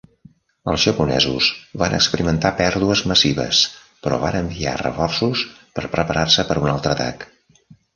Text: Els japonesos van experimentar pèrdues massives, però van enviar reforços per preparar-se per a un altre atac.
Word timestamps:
Els 0.71 0.85
japonesos 0.87 1.49
van 1.81 1.97
experimentar 1.99 2.53
pèrdues 2.63 3.05
massives, 3.13 3.63
però 4.07 4.21
van 4.27 4.41
enviar 4.43 4.77
reforços 4.87 5.49
per 5.79 5.89
preparar-se 5.97 6.53
per 6.53 6.61
a 6.61 6.69
un 6.69 6.77
altre 6.77 6.99
atac. 7.01 7.33